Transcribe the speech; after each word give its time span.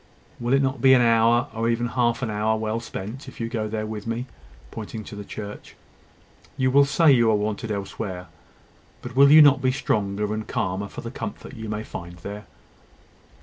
Will 0.39 0.53
it 0.55 0.63
not 0.63 0.81
be 0.81 0.95
an 0.95 1.01
hour, 1.03 1.47
or 1.53 1.69
even 1.69 1.89
half 1.89 2.23
an 2.23 2.31
hour, 2.31 2.57
well 2.57 2.79
spent, 2.79 3.27
if 3.27 3.39
you 3.39 3.47
go 3.47 3.67
with 3.85 4.07
me 4.07 4.21
there?" 4.23 4.35
pointing 4.71 5.03
to 5.03 5.15
the 5.15 5.23
church. 5.23 5.75
"You 6.57 6.71
will 6.71 6.85
say 6.85 7.11
you 7.11 7.29
are 7.29 7.35
wanted 7.35 7.71
elsewhere; 7.71 8.25
but 9.03 9.15
will 9.15 9.29
you 9.31 9.43
not 9.43 9.61
be 9.61 9.71
stronger 9.71 10.33
and 10.33 10.47
calmer 10.47 10.87
for 10.87 11.01
the 11.01 11.11
comfort 11.11 11.53
you 11.53 11.69
may 11.69 11.83
find 11.83 12.17
there?" 12.17 12.47